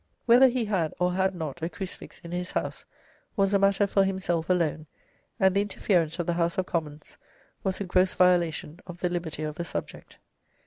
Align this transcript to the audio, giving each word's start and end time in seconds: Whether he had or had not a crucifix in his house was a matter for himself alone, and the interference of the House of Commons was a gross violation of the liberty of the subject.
Whether 0.25 0.47
he 0.47 0.65
had 0.65 0.95
or 0.97 1.13
had 1.13 1.35
not 1.35 1.61
a 1.61 1.69
crucifix 1.69 2.19
in 2.23 2.31
his 2.31 2.49
house 2.53 2.85
was 3.35 3.53
a 3.53 3.59
matter 3.59 3.85
for 3.85 4.03
himself 4.03 4.49
alone, 4.49 4.87
and 5.39 5.53
the 5.55 5.61
interference 5.61 6.17
of 6.17 6.25
the 6.25 6.33
House 6.33 6.57
of 6.57 6.65
Commons 6.65 7.19
was 7.63 7.79
a 7.79 7.83
gross 7.83 8.15
violation 8.15 8.79
of 8.87 8.97
the 9.01 9.09
liberty 9.09 9.43
of 9.43 9.53
the 9.57 9.63
subject. 9.63 10.17